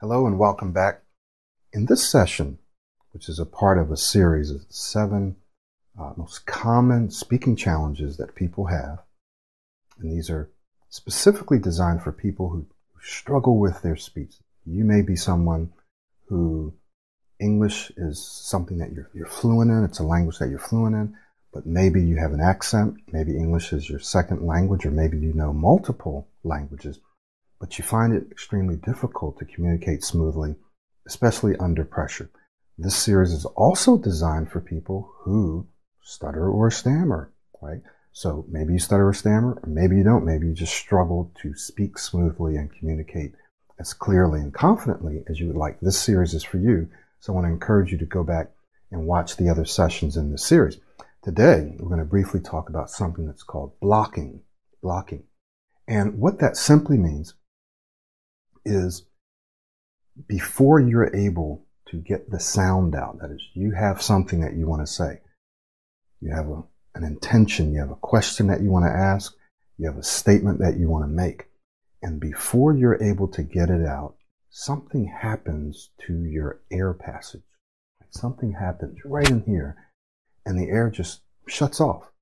Hello 0.00 0.26
and 0.26 0.40
welcome 0.40 0.72
back. 0.72 1.02
In 1.72 1.86
this 1.86 2.06
session, 2.06 2.58
which 3.12 3.28
is 3.28 3.38
a 3.38 3.46
part 3.46 3.78
of 3.78 3.92
a 3.92 3.96
series 3.96 4.50
of 4.50 4.62
seven 4.68 5.36
uh, 5.98 6.12
most 6.16 6.46
common 6.46 7.10
speaking 7.10 7.54
challenges 7.54 8.16
that 8.16 8.34
people 8.34 8.66
have, 8.66 9.04
and 10.00 10.10
these 10.10 10.28
are 10.30 10.50
specifically 10.88 11.60
designed 11.60 12.02
for 12.02 12.10
people 12.10 12.48
who 12.48 12.66
struggle 13.00 13.56
with 13.56 13.82
their 13.82 13.94
speech. 13.94 14.34
You 14.66 14.82
may 14.82 15.00
be 15.00 15.14
someone 15.14 15.72
who 16.26 16.74
English 17.38 17.92
is 17.96 18.20
something 18.20 18.78
that 18.78 18.92
you're, 18.92 19.08
you're 19.14 19.26
fluent 19.26 19.70
in, 19.70 19.84
it's 19.84 20.00
a 20.00 20.04
language 20.04 20.38
that 20.38 20.50
you're 20.50 20.58
fluent 20.58 20.96
in, 20.96 21.16
but 21.52 21.66
maybe 21.66 22.02
you 22.02 22.16
have 22.16 22.32
an 22.32 22.40
accent, 22.40 22.96
maybe 23.12 23.36
English 23.36 23.72
is 23.72 23.88
your 23.88 24.00
second 24.00 24.44
language, 24.44 24.84
or 24.84 24.90
maybe 24.90 25.18
you 25.18 25.32
know 25.32 25.52
multiple 25.52 26.26
languages 26.42 26.98
but 27.64 27.78
you 27.78 27.82
find 27.82 28.12
it 28.12 28.30
extremely 28.30 28.76
difficult 28.76 29.38
to 29.38 29.46
communicate 29.46 30.04
smoothly, 30.04 30.54
especially 31.06 31.56
under 31.56 31.82
pressure. 31.82 32.28
This 32.76 32.94
series 32.94 33.32
is 33.32 33.46
also 33.46 33.96
designed 33.96 34.50
for 34.50 34.60
people 34.60 35.10
who 35.20 35.66
stutter 36.02 36.46
or 36.46 36.70
stammer, 36.70 37.32
right? 37.62 37.80
So 38.12 38.44
maybe 38.50 38.74
you 38.74 38.78
stutter 38.78 39.08
or 39.08 39.14
stammer, 39.14 39.58
or 39.62 39.66
maybe 39.66 39.96
you 39.96 40.04
don't. 40.04 40.26
Maybe 40.26 40.46
you 40.46 40.52
just 40.52 40.74
struggle 40.74 41.32
to 41.40 41.54
speak 41.54 41.96
smoothly 41.96 42.56
and 42.56 42.70
communicate 42.70 43.32
as 43.80 43.94
clearly 43.94 44.40
and 44.40 44.52
confidently 44.52 45.24
as 45.30 45.40
you 45.40 45.46
would 45.46 45.56
like. 45.56 45.80
This 45.80 45.98
series 45.98 46.34
is 46.34 46.44
for 46.44 46.58
you. 46.58 46.90
So 47.20 47.32
I 47.32 47.36
want 47.36 47.46
to 47.46 47.50
encourage 47.50 47.92
you 47.92 47.96
to 47.96 48.04
go 48.04 48.24
back 48.24 48.50
and 48.92 49.06
watch 49.06 49.38
the 49.38 49.48
other 49.48 49.64
sessions 49.64 50.18
in 50.18 50.30
this 50.30 50.44
series. 50.44 50.80
Today, 51.22 51.76
we're 51.78 51.88
going 51.88 51.98
to 51.98 52.04
briefly 52.04 52.40
talk 52.40 52.68
about 52.68 52.90
something 52.90 53.24
that's 53.24 53.42
called 53.42 53.80
blocking. 53.80 54.42
Blocking. 54.82 55.22
And 55.88 56.18
what 56.18 56.40
that 56.40 56.58
simply 56.58 56.98
means 56.98 57.32
is 58.64 59.04
before 60.26 60.80
you're 60.80 61.14
able 61.14 61.66
to 61.86 61.96
get 61.96 62.30
the 62.30 62.40
sound 62.40 62.94
out, 62.94 63.18
that 63.20 63.30
is, 63.30 63.42
you 63.54 63.72
have 63.72 64.00
something 64.00 64.40
that 64.40 64.54
you 64.54 64.66
want 64.66 64.82
to 64.82 64.92
say. 64.92 65.20
You 66.20 66.32
have 66.34 66.48
a, 66.48 66.62
an 66.94 67.04
intention, 67.04 67.72
you 67.72 67.80
have 67.80 67.90
a 67.90 67.96
question 67.96 68.46
that 68.46 68.62
you 68.62 68.70
want 68.70 68.86
to 68.86 68.90
ask, 68.90 69.34
you 69.78 69.86
have 69.86 69.98
a 69.98 70.02
statement 70.02 70.60
that 70.60 70.78
you 70.78 70.88
want 70.88 71.04
to 71.04 71.08
make. 71.08 71.46
And 72.02 72.20
before 72.20 72.74
you're 72.74 73.02
able 73.02 73.28
to 73.28 73.42
get 73.42 73.70
it 73.70 73.86
out, 73.86 74.14
something 74.50 75.06
happens 75.06 75.90
to 76.06 76.24
your 76.24 76.60
air 76.70 76.94
passage. 76.94 77.42
Something 78.10 78.52
happens 78.52 78.98
right 79.04 79.28
in 79.28 79.42
here, 79.42 79.76
and 80.46 80.56
the 80.56 80.70
air 80.70 80.88
just 80.88 81.22
shuts 81.48 81.80
off. 81.80 82.12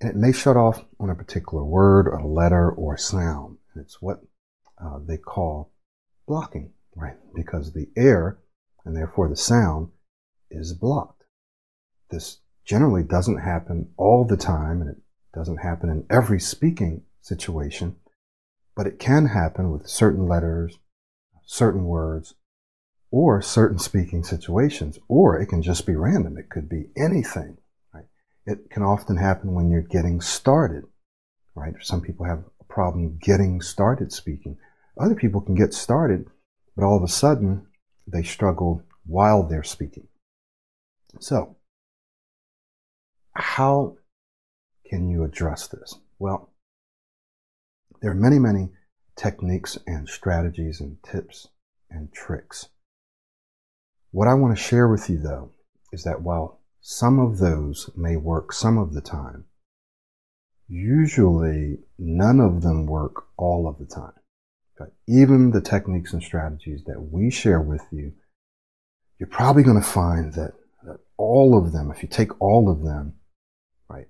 And 0.00 0.10
it 0.10 0.16
may 0.16 0.32
shut 0.32 0.58
off 0.58 0.84
on 1.00 1.08
a 1.08 1.14
particular 1.14 1.64
word 1.64 2.06
or 2.06 2.22
letter 2.22 2.70
or 2.70 2.94
a 2.94 2.98
sound. 2.98 3.56
And 3.72 3.82
it's 3.82 4.02
what 4.02 4.20
uh, 4.84 4.98
they 5.06 5.16
call 5.16 5.72
blocking, 6.26 6.72
right? 6.96 7.16
Because 7.34 7.72
the 7.72 7.88
air 7.96 8.38
and 8.84 8.96
therefore 8.96 9.28
the 9.28 9.36
sound 9.36 9.88
is 10.50 10.72
blocked. 10.72 11.24
This 12.10 12.38
generally 12.64 13.02
doesn't 13.02 13.38
happen 13.38 13.90
all 13.96 14.24
the 14.24 14.36
time 14.36 14.80
and 14.80 14.90
it 14.90 15.02
doesn't 15.34 15.58
happen 15.58 15.88
in 15.88 16.06
every 16.10 16.40
speaking 16.40 17.02
situation, 17.20 17.96
but 18.76 18.86
it 18.86 18.98
can 18.98 19.26
happen 19.26 19.70
with 19.70 19.88
certain 19.88 20.26
letters, 20.26 20.78
certain 21.44 21.84
words, 21.84 22.34
or 23.10 23.42
certain 23.42 23.78
speaking 23.78 24.24
situations, 24.24 24.98
or 25.06 25.38
it 25.38 25.46
can 25.46 25.62
just 25.62 25.86
be 25.86 25.94
random. 25.94 26.36
It 26.38 26.48
could 26.48 26.68
be 26.68 26.86
anything, 26.96 27.58
right? 27.92 28.06
It 28.46 28.70
can 28.70 28.82
often 28.82 29.18
happen 29.18 29.52
when 29.52 29.70
you're 29.70 29.82
getting 29.82 30.20
started, 30.20 30.84
right? 31.54 31.74
Some 31.80 32.00
people 32.00 32.26
have 32.26 32.44
a 32.60 32.64
problem 32.64 33.18
getting 33.20 33.60
started 33.60 34.12
speaking. 34.12 34.56
Other 34.98 35.14
people 35.14 35.40
can 35.40 35.54
get 35.54 35.74
started, 35.74 36.28
but 36.76 36.84
all 36.84 36.96
of 36.96 37.02
a 37.02 37.08
sudden 37.08 37.66
they 38.06 38.22
struggle 38.22 38.82
while 39.06 39.42
they're 39.42 39.62
speaking. 39.62 40.08
So, 41.20 41.56
how 43.34 43.96
can 44.86 45.08
you 45.08 45.24
address 45.24 45.68
this? 45.68 45.94
Well, 46.18 46.50
there 48.00 48.10
are 48.10 48.14
many, 48.14 48.38
many 48.38 48.70
techniques 49.16 49.78
and 49.86 50.08
strategies 50.08 50.80
and 50.80 51.02
tips 51.02 51.48
and 51.90 52.12
tricks. 52.12 52.68
What 54.10 54.28
I 54.28 54.34
want 54.34 54.56
to 54.56 54.62
share 54.62 54.88
with 54.88 55.08
you 55.08 55.18
though 55.18 55.50
is 55.92 56.04
that 56.04 56.22
while 56.22 56.60
some 56.80 57.18
of 57.18 57.38
those 57.38 57.90
may 57.96 58.16
work 58.16 58.52
some 58.52 58.76
of 58.76 58.92
the 58.92 59.00
time, 59.00 59.44
usually 60.68 61.78
none 61.98 62.40
of 62.40 62.62
them 62.62 62.86
work 62.86 63.26
all 63.36 63.68
of 63.68 63.78
the 63.78 63.86
time. 63.86 64.12
But 64.82 64.94
even 65.06 65.52
the 65.52 65.60
techniques 65.60 66.12
and 66.12 66.20
strategies 66.20 66.82
that 66.86 67.00
we 67.00 67.30
share 67.30 67.60
with 67.60 67.86
you, 67.92 68.14
you're 69.16 69.28
probably 69.28 69.62
going 69.62 69.80
to 69.80 69.88
find 69.88 70.34
that, 70.34 70.54
that 70.82 70.98
all 71.16 71.56
of 71.56 71.70
them, 71.70 71.92
if 71.92 72.02
you 72.02 72.08
take 72.08 72.40
all 72.40 72.68
of 72.68 72.82
them, 72.82 73.14
right, 73.88 74.08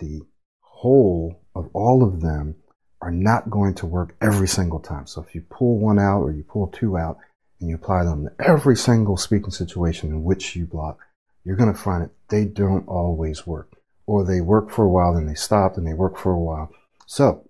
the 0.00 0.22
whole 0.60 1.44
of 1.54 1.70
all 1.72 2.02
of 2.02 2.20
them 2.20 2.56
are 3.00 3.12
not 3.12 3.48
going 3.48 3.74
to 3.74 3.86
work 3.86 4.16
every 4.20 4.48
single 4.48 4.80
time. 4.80 5.06
So 5.06 5.22
if 5.22 5.36
you 5.36 5.42
pull 5.42 5.78
one 5.78 6.00
out 6.00 6.22
or 6.22 6.32
you 6.32 6.42
pull 6.42 6.66
two 6.66 6.98
out 6.98 7.18
and 7.60 7.70
you 7.70 7.76
apply 7.76 8.02
them 8.02 8.24
to 8.24 8.44
every 8.44 8.74
single 8.74 9.16
speaking 9.16 9.52
situation 9.52 10.10
in 10.10 10.24
which 10.24 10.56
you 10.56 10.66
block, 10.66 10.98
you're 11.44 11.54
going 11.54 11.72
to 11.72 11.78
find 11.78 12.02
that 12.02 12.28
they 12.28 12.44
don't 12.44 12.88
always 12.88 13.46
work. 13.46 13.76
Or 14.06 14.24
they 14.24 14.40
work 14.40 14.68
for 14.68 14.84
a 14.84 14.90
while, 14.90 15.14
then 15.14 15.26
they 15.26 15.34
stop, 15.34 15.76
and 15.76 15.86
they 15.86 15.94
work 15.94 16.18
for 16.18 16.32
a 16.32 16.40
while. 16.40 16.72
So, 17.06 17.48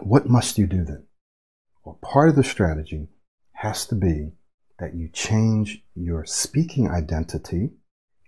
what 0.00 0.26
must 0.26 0.56
you 0.56 0.66
do 0.66 0.82
then? 0.84 1.04
Well, 1.84 1.98
part 2.02 2.30
of 2.30 2.36
the 2.36 2.44
strategy 2.44 3.08
has 3.52 3.86
to 3.86 3.94
be 3.94 4.32
that 4.78 4.94
you 4.94 5.08
change 5.08 5.84
your 5.94 6.24
speaking 6.24 6.88
identity 6.88 7.72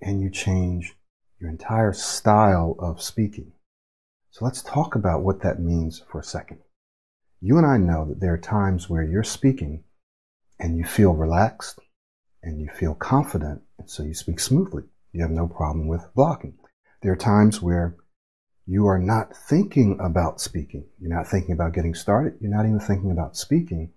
and 0.03 0.21
you 0.21 0.29
change 0.29 0.95
your 1.41 1.49
entire 1.49 1.95
style 1.95 2.77
of 2.79 3.01
speaking. 3.03 3.53
So 4.31 4.45
let's 4.45 4.63
talk 4.63 4.95
about 4.95 5.23
what 5.23 5.41
that 5.41 5.59
means 5.59 6.03
for 6.11 6.21
a 6.21 6.25
second. 6.25 6.59
You 7.41 7.57
and 7.57 7.67
I 7.67 7.79
know 7.79 8.05
that 8.05 8.21
there 8.21 8.35
are 8.35 8.39
times 8.39 8.91
where 8.91 9.03
you're 9.03 9.23
speaking 9.23 9.85
and 10.59 10.77
you 10.77 10.85
feel 10.85 11.15
relaxed 11.15 11.81
and 12.43 12.61
you 12.61 12.69
feel 12.69 12.95
confident, 12.95 13.63
and 13.79 13.89
so 13.91 14.03
you 14.03 14.15
speak 14.15 14.39
smoothly. 14.39 14.85
You 15.13 15.23
have 15.23 15.31
no 15.31 15.49
problem 15.49 15.89
with 15.89 16.07
blocking. 16.15 16.59
There 17.01 17.13
are 17.13 17.17
times 17.17 17.63
where 17.63 17.97
you 18.67 18.87
are 18.89 18.99
not 18.99 19.37
thinking 19.37 19.99
about 20.01 20.41
speaking. 20.41 20.85
You're 21.01 21.15
not 21.15 21.29
thinking 21.29 21.53
about 21.53 21.73
getting 21.73 21.95
started. 21.95 22.35
You're 22.41 22.55
not 22.55 22.67
even 22.67 22.81
thinking 22.81 23.13
about 23.13 23.37
speaking 23.37 23.93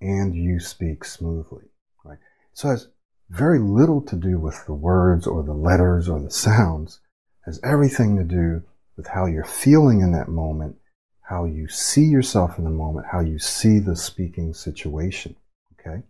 and 0.00 0.34
you 0.34 0.58
speak 0.58 1.04
smoothly, 1.04 1.64
right? 2.04 2.18
So 2.52 2.68
it 2.68 2.72
has 2.72 2.88
very 3.30 3.60
little 3.60 4.02
to 4.02 4.16
do 4.16 4.38
with 4.38 4.64
the 4.66 4.74
words 4.74 5.26
or 5.26 5.42
the 5.44 5.54
letters 5.54 6.08
or 6.08 6.20
the 6.20 6.30
sounds. 6.30 7.00
It 7.42 7.50
has 7.50 7.60
everything 7.62 8.16
to 8.16 8.24
do 8.24 8.62
with 8.96 9.06
how 9.06 9.26
you're 9.26 9.44
feeling 9.44 10.00
in 10.00 10.12
that 10.12 10.28
moment, 10.28 10.76
how 11.22 11.44
you 11.44 11.68
see 11.68 12.04
yourself 12.04 12.58
in 12.58 12.64
the 12.64 12.70
moment, 12.70 13.06
how 13.12 13.20
you 13.20 13.38
see 13.38 13.78
the 13.78 13.94
speaking 13.94 14.52
situation. 14.52 15.36
Okay. 15.78 16.02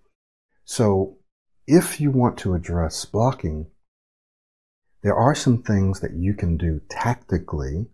So 0.64 1.18
if 1.66 2.00
you 2.00 2.10
want 2.10 2.38
to 2.38 2.54
address 2.54 3.04
blocking, 3.04 3.66
there 5.02 5.14
are 5.14 5.34
some 5.34 5.62
things 5.62 6.00
that 6.00 6.14
you 6.14 6.32
can 6.32 6.56
do 6.56 6.80
tactically 6.88 7.86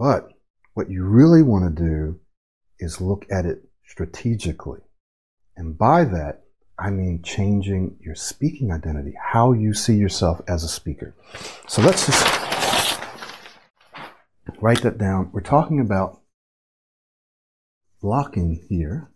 but 0.00 0.30
what 0.72 0.90
you 0.90 1.04
really 1.04 1.42
want 1.42 1.76
to 1.76 1.84
do 1.84 2.20
is 2.78 3.02
look 3.02 3.26
at 3.30 3.44
it 3.44 3.68
strategically. 3.86 4.80
And 5.58 5.76
by 5.76 6.04
that, 6.04 6.44
I 6.78 6.88
mean 6.88 7.20
changing 7.22 7.98
your 8.00 8.14
speaking 8.14 8.72
identity, 8.72 9.12
how 9.22 9.52
you 9.52 9.74
see 9.74 9.96
yourself 9.96 10.40
as 10.48 10.64
a 10.64 10.68
speaker. 10.68 11.14
So 11.68 11.82
let's 11.82 12.06
just 12.06 12.98
write 14.62 14.80
that 14.80 14.96
down. 14.96 15.32
We're 15.34 15.42
talking 15.42 15.80
about 15.80 16.22
blocking 18.00 18.64
here. 18.70 19.10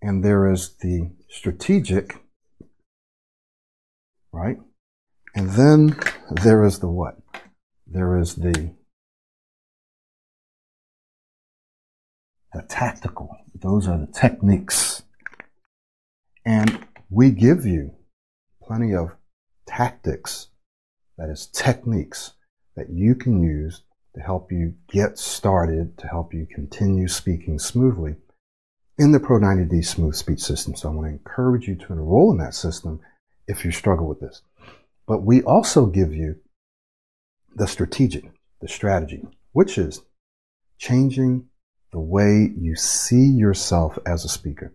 And 0.00 0.24
there 0.24 0.52
is 0.52 0.76
the 0.80 1.10
strategic, 1.28 2.22
right? 4.30 4.58
And 5.34 5.50
then 5.50 5.98
there 6.30 6.64
is 6.64 6.78
the 6.78 6.88
what? 6.88 7.16
There 7.88 8.16
is 8.16 8.36
the 8.36 8.75
the 12.56 12.62
tactical. 12.62 13.36
Those 13.54 13.86
are 13.86 13.98
the 13.98 14.06
techniques. 14.06 15.02
And 16.46 16.86
we 17.10 17.30
give 17.30 17.66
you 17.66 17.92
plenty 18.62 18.94
of 18.94 19.14
tactics, 19.66 20.48
that 21.18 21.28
is 21.28 21.46
techniques 21.48 22.32
that 22.74 22.88
you 22.88 23.14
can 23.14 23.42
use 23.42 23.82
to 24.14 24.22
help 24.22 24.50
you 24.50 24.74
get 24.88 25.18
started, 25.18 25.98
to 25.98 26.06
help 26.06 26.32
you 26.32 26.46
continue 26.46 27.08
speaking 27.08 27.58
smoothly 27.58 28.16
in 28.98 29.12
the 29.12 29.20
Pro 29.20 29.38
90D 29.38 29.84
Smooth 29.84 30.14
Speech 30.14 30.40
System. 30.40 30.74
So 30.74 30.88
I 30.88 30.94
want 30.94 31.08
to 31.08 31.12
encourage 31.12 31.68
you 31.68 31.74
to 31.74 31.92
enroll 31.92 32.32
in 32.32 32.38
that 32.38 32.54
system 32.54 33.00
if 33.46 33.66
you 33.66 33.70
struggle 33.70 34.08
with 34.08 34.20
this. 34.20 34.40
But 35.06 35.22
we 35.22 35.42
also 35.42 35.84
give 35.84 36.14
you 36.14 36.36
the 37.54 37.66
strategic, 37.66 38.30
the 38.62 38.68
strategy, 38.68 39.26
which 39.52 39.76
is 39.76 40.00
changing 40.78 41.48
the 41.96 42.00
way 42.00 42.52
you 42.60 42.76
see 42.76 43.24
yourself 43.24 43.98
as 44.04 44.22
a 44.22 44.28
speaker. 44.28 44.74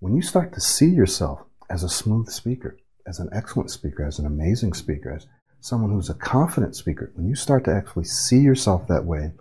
when 0.00 0.14
you 0.14 0.20
start 0.20 0.52
to 0.52 0.60
see 0.60 0.90
yourself 0.90 1.40
as 1.70 1.82
a 1.82 1.88
smooth 1.88 2.28
speaker, 2.28 2.76
as 3.06 3.18
an 3.18 3.30
excellent 3.32 3.70
speaker, 3.70 4.04
as 4.04 4.18
an 4.18 4.26
amazing 4.26 4.74
speaker, 4.74 5.10
as 5.14 5.26
someone 5.60 5.90
who's 5.90 6.10
a 6.10 6.14
confident 6.14 6.76
speaker, 6.76 7.10
when 7.14 7.26
you 7.26 7.34
start 7.34 7.64
to 7.64 7.74
actually 7.74 8.04
see 8.04 8.40
yourself 8.40 8.86
that 8.86 9.06
way, 9.06 9.32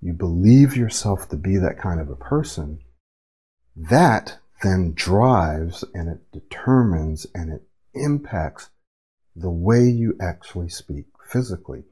you 0.00 0.14
believe 0.14 0.74
yourself 0.74 1.28
to 1.28 1.36
be 1.36 1.58
that 1.58 1.78
kind 1.78 2.00
of 2.00 2.08
a 2.08 2.16
person, 2.16 2.78
that 3.76 4.38
then 4.62 4.94
drives 4.94 5.84
and 5.92 6.08
it 6.08 6.32
determines 6.32 7.26
and 7.34 7.52
it 7.52 7.62
impacts 7.92 8.70
the 9.36 9.50
way 9.50 9.84
you 9.84 10.16
actually 10.18 10.70
speak 10.70 11.04
physically. 11.28 11.84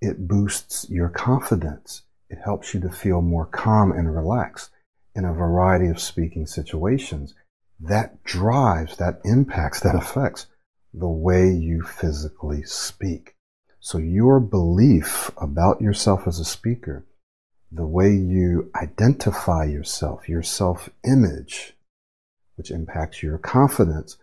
It 0.00 0.28
boosts 0.28 0.88
your 0.88 1.08
confidence. 1.08 2.02
It 2.28 2.38
helps 2.44 2.74
you 2.74 2.80
to 2.80 2.90
feel 2.90 3.22
more 3.22 3.46
calm 3.46 3.92
and 3.92 4.14
relaxed 4.14 4.70
in 5.14 5.24
a 5.24 5.32
variety 5.32 5.88
of 5.88 6.00
speaking 6.00 6.46
situations. 6.46 7.34
That 7.78 8.22
drives, 8.24 8.96
that 8.96 9.20
impacts, 9.24 9.80
that 9.80 9.94
affects 9.94 10.46
the 10.92 11.08
way 11.08 11.50
you 11.50 11.82
physically 11.82 12.62
speak. 12.62 13.36
So 13.80 13.98
your 13.98 14.40
belief 14.40 15.30
about 15.36 15.80
yourself 15.80 16.26
as 16.26 16.40
a 16.40 16.44
speaker, 16.44 17.06
the 17.70 17.86
way 17.86 18.12
you 18.14 18.70
identify 18.74 19.64
yourself, 19.64 20.28
your 20.28 20.42
self 20.42 20.88
image, 21.04 21.74
which 22.56 22.70
impacts 22.70 23.22
your 23.22 23.38
confidence, 23.38 24.16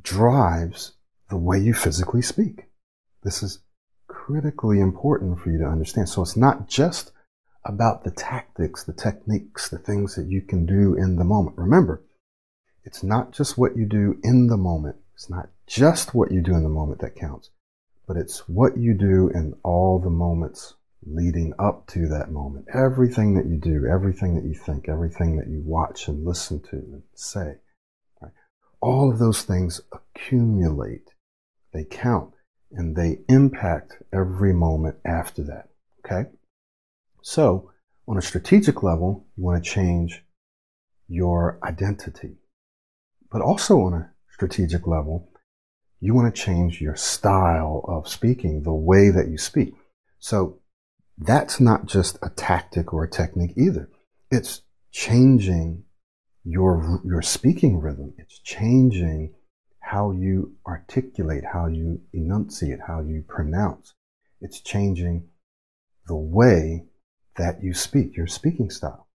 drives 0.00 0.92
the 1.28 1.36
way 1.36 1.58
you 1.58 1.74
physically 1.74 2.22
speak. 2.22 2.66
This 3.22 3.42
is 3.42 3.60
critically 4.26 4.80
important 4.80 5.40
for 5.40 5.50
you 5.50 5.58
to 5.58 5.64
understand. 5.66 6.08
So 6.08 6.22
it's 6.22 6.36
not 6.36 6.68
just 6.68 7.12
about 7.64 8.04
the 8.04 8.10
tactics, 8.10 8.84
the 8.84 8.92
techniques, 8.92 9.68
the 9.68 9.78
things 9.78 10.14
that 10.14 10.26
you 10.26 10.42
can 10.42 10.66
do 10.66 10.94
in 10.94 11.16
the 11.16 11.24
moment. 11.24 11.56
Remember, 11.56 12.02
it's 12.84 13.02
not 13.02 13.32
just 13.32 13.56
what 13.56 13.76
you 13.76 13.86
do 13.86 14.20
in 14.22 14.48
the 14.48 14.56
moment. 14.56 14.96
It's 15.14 15.30
not 15.30 15.48
just 15.66 16.14
what 16.14 16.30
you 16.30 16.42
do 16.42 16.54
in 16.54 16.62
the 16.62 16.68
moment 16.68 17.00
that 17.00 17.16
counts, 17.16 17.50
but 18.06 18.16
it's 18.16 18.48
what 18.48 18.76
you 18.76 18.94
do 18.94 19.30
in 19.34 19.54
all 19.62 19.98
the 19.98 20.10
moments 20.10 20.74
leading 21.06 21.54
up 21.58 21.86
to 21.88 22.06
that 22.08 22.30
moment. 22.30 22.66
Everything 22.74 23.34
that 23.34 23.46
you 23.46 23.56
do, 23.56 23.86
everything 23.86 24.34
that 24.34 24.44
you 24.44 24.54
think, 24.54 24.88
everything 24.88 25.36
that 25.36 25.48
you 25.48 25.62
watch 25.64 26.08
and 26.08 26.26
listen 26.26 26.60
to 26.70 26.76
and 26.76 27.02
say, 27.14 27.56
right? 28.20 28.32
all 28.80 29.10
of 29.10 29.18
those 29.18 29.42
things 29.42 29.80
accumulate. 29.92 31.10
They 31.72 31.84
count 31.84 32.34
and 32.72 32.96
they 32.96 33.18
impact 33.28 33.94
every 34.12 34.52
moment 34.52 34.96
after 35.04 35.42
that. 35.44 35.68
Okay? 36.04 36.28
So, 37.22 37.70
on 38.08 38.18
a 38.18 38.22
strategic 38.22 38.82
level, 38.82 39.26
you 39.36 39.44
want 39.44 39.62
to 39.62 39.70
change 39.70 40.24
your 41.08 41.58
identity. 41.62 42.36
But 43.30 43.42
also 43.42 43.80
on 43.80 43.92
a 43.94 44.10
strategic 44.32 44.86
level, 44.86 45.30
you 46.00 46.14
want 46.14 46.34
to 46.34 46.40
change 46.42 46.80
your 46.80 46.96
style 46.96 47.84
of 47.86 48.08
speaking, 48.08 48.62
the 48.62 48.72
way 48.72 49.10
that 49.10 49.28
you 49.28 49.36
speak. 49.36 49.74
So 50.18 50.60
that's 51.18 51.60
not 51.60 51.86
just 51.86 52.18
a 52.22 52.30
tactic 52.30 52.92
or 52.92 53.04
a 53.04 53.10
technique 53.10 53.52
either. 53.56 53.88
It's 54.30 54.62
changing 54.90 55.84
your, 56.44 57.00
your 57.04 57.22
speaking 57.22 57.80
rhythm. 57.80 58.14
It's 58.16 58.38
changing 58.38 59.34
how 59.90 60.12
you 60.12 60.54
articulate, 60.66 61.42
how 61.52 61.66
you 61.66 62.00
enunciate, 62.12 62.78
how 62.86 63.00
you 63.00 63.24
pronounce. 63.26 63.94
It's 64.40 64.60
changing 64.60 65.28
the 66.06 66.14
way 66.14 66.84
that 67.36 67.62
you 67.62 67.74
speak, 67.74 68.16
your 68.16 68.28
speaking 68.28 68.70
style. 68.70 69.08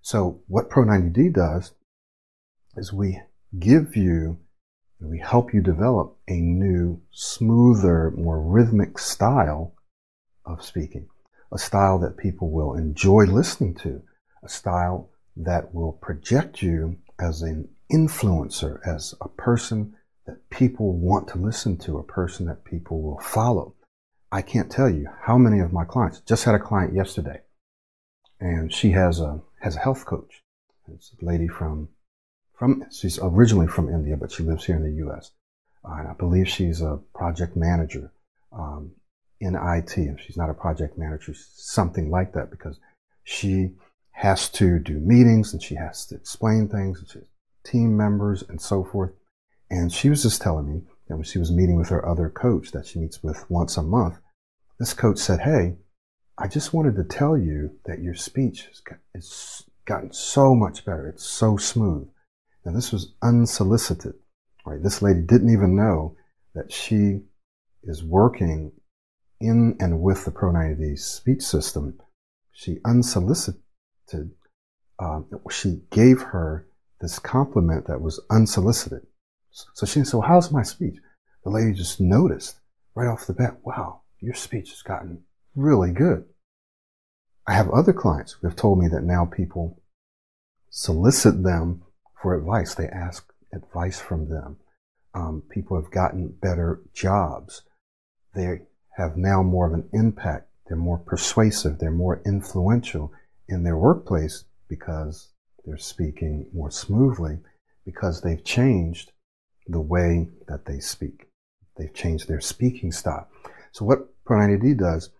So 0.00 0.40
what 0.46 0.70
Pro90D 0.70 1.34
does 1.34 1.72
is 2.76 2.90
we 2.90 3.20
give 3.58 3.96
you, 3.96 4.38
we 4.98 5.18
help 5.18 5.52
you 5.52 5.60
develop 5.60 6.16
a 6.26 6.40
new, 6.40 7.02
smoother, 7.10 8.10
more 8.16 8.40
rhythmic 8.40 8.98
style 8.98 9.74
of 10.46 10.64
speaking 10.64 11.08
a 11.52 11.58
style 11.58 12.00
that 12.00 12.16
people 12.16 12.50
will 12.50 12.74
enjoy 12.74 13.24
listening 13.24 13.74
to, 13.76 14.02
a 14.42 14.48
style 14.48 15.08
that 15.36 15.72
will 15.72 15.92
project 15.92 16.62
you 16.62 16.96
as 17.20 17.42
an 17.42 17.68
influencer, 17.92 18.80
as 18.84 19.14
a 19.20 19.28
person 19.28 19.94
that 20.26 20.48
people 20.50 20.92
want 20.92 21.28
to 21.28 21.38
listen 21.38 21.76
to, 21.78 21.98
a 21.98 22.02
person 22.02 22.46
that 22.46 22.64
people 22.64 23.02
will 23.02 23.20
follow. 23.20 23.74
I 24.32 24.42
can't 24.42 24.70
tell 24.70 24.90
you 24.90 25.08
how 25.22 25.38
many 25.38 25.60
of 25.60 25.72
my 25.72 25.84
clients 25.84 26.20
just 26.20 26.44
had 26.44 26.54
a 26.54 26.58
client 26.58 26.94
yesterday 26.94 27.40
and 28.40 28.72
she 28.72 28.90
has 28.90 29.20
a 29.20 29.40
has 29.60 29.76
a 29.76 29.80
health 29.80 30.06
coach. 30.06 30.42
It's 30.92 31.12
a 31.20 31.24
lady 31.24 31.48
from 31.48 31.88
from 32.54 32.84
she's 32.90 33.18
originally 33.22 33.68
from 33.68 33.88
India, 33.88 34.16
but 34.16 34.32
she 34.32 34.42
lives 34.42 34.64
here 34.64 34.76
in 34.76 34.82
the 34.82 34.98
U.S. 35.04 35.30
And 35.84 36.08
I 36.08 36.14
believe 36.14 36.48
she's 36.48 36.80
a 36.80 37.00
project 37.14 37.56
manager. 37.56 38.12
Um, 38.52 38.92
in 39.44 39.54
IT. 39.54 39.98
If 39.98 40.20
she's 40.20 40.36
not 40.36 40.50
a 40.50 40.54
project 40.54 40.98
manager, 40.98 41.34
something 41.34 42.10
like 42.10 42.32
that, 42.32 42.50
because 42.50 42.80
she 43.24 43.72
has 44.12 44.48
to 44.48 44.78
do 44.78 44.98
meetings 45.00 45.52
and 45.52 45.62
she 45.62 45.74
has 45.74 46.06
to 46.06 46.14
explain 46.14 46.68
things 46.68 47.02
has 47.12 47.24
team 47.64 47.96
members 47.96 48.42
and 48.48 48.60
so 48.60 48.84
forth. 48.84 49.12
And 49.74 49.92
she 49.92 50.08
was 50.08 50.22
just 50.22 50.40
telling 50.40 50.72
me 50.72 50.82
that 51.08 51.16
when 51.16 51.24
she 51.24 51.40
was 51.40 51.50
meeting 51.50 51.74
with 51.74 51.88
her 51.88 52.08
other 52.08 52.30
coach 52.30 52.70
that 52.70 52.86
she 52.86 53.00
meets 53.00 53.24
with 53.24 53.44
once 53.50 53.76
a 53.76 53.82
month, 53.82 54.18
this 54.78 54.94
coach 54.94 55.18
said, 55.18 55.40
Hey, 55.40 55.78
I 56.38 56.46
just 56.46 56.72
wanted 56.72 56.94
to 56.94 57.02
tell 57.02 57.36
you 57.36 57.72
that 57.84 58.00
your 58.00 58.14
speech 58.14 58.68
has 59.12 59.64
gotten 59.84 60.12
so 60.12 60.54
much 60.54 60.84
better. 60.84 61.08
It's 61.08 61.24
so 61.24 61.56
smooth. 61.56 62.08
Now 62.64 62.70
this 62.70 62.92
was 62.92 63.14
unsolicited, 63.20 64.14
right? 64.64 64.80
This 64.80 65.02
lady 65.02 65.22
didn't 65.22 65.52
even 65.52 65.74
know 65.74 66.16
that 66.54 66.70
she 66.72 67.22
is 67.82 68.04
working 68.04 68.70
in 69.40 69.76
and 69.80 70.00
with 70.00 70.24
the 70.24 70.30
Pro90D 70.30 71.00
speech 71.00 71.42
system, 71.42 71.98
she 72.52 72.78
unsolicited, 72.84 73.60
um, 75.00 75.26
she 75.50 75.80
gave 75.90 76.22
her 76.22 76.68
this 77.00 77.18
compliment 77.18 77.88
that 77.88 78.00
was 78.00 78.20
unsolicited. 78.30 79.04
So 79.54 79.86
she 79.86 80.02
said, 80.04 80.18
well, 80.18 80.28
how's 80.28 80.50
my 80.50 80.62
speech? 80.62 80.96
The 81.44 81.50
lady 81.50 81.72
just 81.72 82.00
noticed 82.00 82.56
right 82.94 83.06
off 83.06 83.26
the 83.26 83.32
bat, 83.32 83.58
wow, 83.62 84.00
your 84.20 84.34
speech 84.34 84.70
has 84.70 84.82
gotten 84.82 85.22
really 85.54 85.92
good. 85.92 86.24
I 87.46 87.52
have 87.52 87.70
other 87.70 87.92
clients 87.92 88.32
who 88.32 88.48
have 88.48 88.56
told 88.56 88.78
me 88.78 88.88
that 88.88 89.04
now 89.04 89.26
people 89.26 89.80
solicit 90.70 91.42
them 91.42 91.82
for 92.20 92.36
advice. 92.36 92.74
They 92.74 92.88
ask 92.88 93.32
advice 93.52 94.00
from 94.00 94.28
them. 94.28 94.56
Um, 95.14 95.42
people 95.50 95.80
have 95.80 95.92
gotten 95.92 96.28
better 96.28 96.82
jobs. 96.92 97.62
They 98.34 98.62
have 98.96 99.16
now 99.16 99.42
more 99.42 99.66
of 99.66 99.74
an 99.74 99.88
impact. 99.92 100.48
They're 100.66 100.76
more 100.76 100.98
persuasive. 100.98 101.78
They're 101.78 101.90
more 101.90 102.22
influential 102.26 103.12
in 103.48 103.62
their 103.62 103.76
workplace 103.76 104.44
because 104.68 105.28
they're 105.64 105.76
speaking 105.76 106.48
more 106.52 106.70
smoothly 106.70 107.38
because 107.84 108.22
they've 108.22 108.42
changed 108.42 109.12
the 109.66 109.80
way 109.80 110.28
that 110.48 110.66
they 110.66 110.78
speak. 110.78 111.26
They've 111.76 111.92
changed 111.92 112.28
their 112.28 112.40
speaking 112.40 112.92
style. 112.92 113.28
So 113.72 113.84
what 113.84 114.08
Pro90D 114.24 114.78
does 114.78 115.10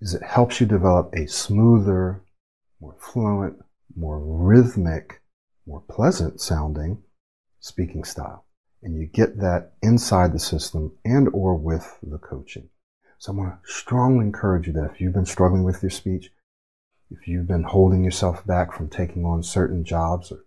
is 0.00 0.14
it 0.14 0.22
helps 0.22 0.60
you 0.60 0.66
develop 0.66 1.12
a 1.14 1.26
smoother, 1.26 2.22
more 2.80 2.96
fluent, 2.98 3.56
more 3.96 4.18
rhythmic, 4.18 5.20
more 5.66 5.82
pleasant 5.88 6.40
sounding 6.40 7.02
speaking 7.60 8.04
style. 8.04 8.44
And 8.82 8.96
you 8.96 9.06
get 9.06 9.38
that 9.40 9.72
inside 9.82 10.32
the 10.32 10.38
system 10.38 10.92
and 11.04 11.28
or 11.32 11.54
with 11.54 11.98
the 12.02 12.18
coaching. 12.18 12.70
So 13.18 13.32
I 13.32 13.36
want 13.36 13.62
to 13.62 13.70
strongly 13.70 14.24
encourage 14.24 14.66
you 14.66 14.72
that 14.74 14.92
if 14.92 15.00
you've 15.00 15.12
been 15.12 15.26
struggling 15.26 15.64
with 15.64 15.82
your 15.82 15.90
speech, 15.90 16.30
if 17.10 17.28
you've 17.28 17.46
been 17.46 17.64
holding 17.64 18.02
yourself 18.02 18.46
back 18.46 18.72
from 18.72 18.88
taking 18.88 19.26
on 19.26 19.42
certain 19.42 19.84
jobs 19.84 20.32
or 20.32 20.44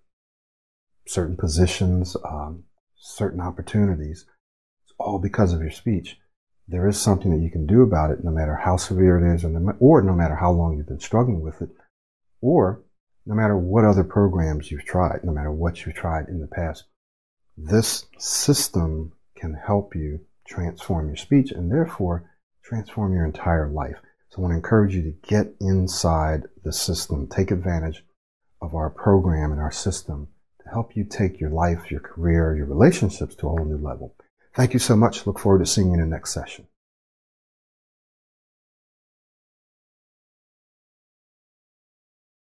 certain 1.06 1.38
positions, 1.38 2.18
um, 2.26 2.64
certain 3.04 3.42
opportunities, 3.42 4.26
it's 4.86 4.94
all 4.98 5.20
because 5.20 5.54
of 5.54 5.62
your 5.62 5.72
speech. 5.72 6.18
There 6.68 6.88
is 6.88 7.00
something 7.00 7.32
that 7.32 7.44
you 7.44 7.52
can 7.52 7.66
do 7.66 7.82
about 7.82 8.12
it, 8.12 8.24
no 8.24 8.32
matter 8.32 8.56
how 8.56 8.78
severe 8.78 9.20
it 9.20 9.36
is, 9.36 9.44
or 9.44 9.50
no, 9.50 9.76
or 9.80 10.02
no 10.02 10.14
matter 10.14 10.36
how 10.36 10.52
long 10.52 10.78
you've 10.78 10.88
been 10.88 11.00
struggling 11.00 11.42
with 11.42 11.62
it, 11.62 11.70
or 12.42 12.82
no 13.26 13.36
matter 13.36 13.58
what 13.58 13.84
other 13.84 14.06
programs 14.06 14.72
you've 14.72 14.86
tried, 14.86 15.20
no 15.24 15.34
matter 15.34 15.52
what 15.52 15.86
you've 15.86 15.96
tried 15.96 16.30
in 16.30 16.40
the 16.40 16.48
past. 16.48 16.86
This 17.58 18.06
system 18.18 19.12
can 19.36 19.54
help 19.54 19.96
you 19.96 20.22
transform 20.48 21.08
your 21.08 21.18
speech 21.18 21.52
and 21.52 21.70
therefore 21.70 22.32
transform 22.64 23.14
your 23.14 23.26
entire 23.26 23.70
life. 23.70 23.98
So 24.30 24.38
I 24.38 24.42
want 24.42 24.52
to 24.54 24.56
encourage 24.56 24.96
you 24.96 25.04
to 25.04 25.28
get 25.28 25.54
inside 25.60 26.44
the 26.64 26.74
system, 26.74 27.28
take 27.28 27.52
advantage 27.52 28.04
of 28.62 28.74
our 28.74 28.90
program 28.90 29.52
and 29.52 29.60
our 29.60 29.72
system 29.72 30.30
help 30.74 30.96
you 30.96 31.04
take 31.04 31.40
your 31.40 31.52
life, 31.52 31.90
your 31.92 32.02
career, 32.02 32.56
your 32.56 32.66
relationships 32.66 33.36
to 33.36 33.48
a 33.48 33.50
whole 33.52 33.66
new 33.66 33.78
level. 33.78 34.16
Thank 34.56 34.74
you 34.74 34.80
so 34.80 34.96
much. 34.96 35.26
Look 35.26 35.40
forward 35.40 35.60
to 35.60 35.66
seeing 35.66 35.88
you 35.88 35.94
in 35.94 36.00
the 36.02 36.06
next 36.06 36.34
session. 36.34 36.68